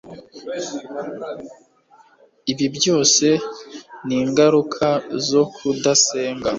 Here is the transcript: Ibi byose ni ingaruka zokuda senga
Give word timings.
Ibi 2.51 2.67
byose 2.77 3.25
ni 4.07 4.15
ingaruka 4.21 4.87
zokuda 5.27 5.91
senga 6.05 6.49